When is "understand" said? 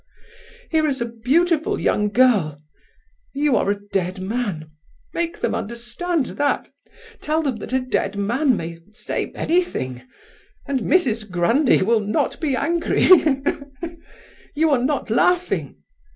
5.53-6.25